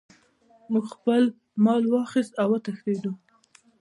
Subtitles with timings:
[0.71, 1.21] موږ خپل
[1.63, 3.11] مال واخیست او وتښتیدو.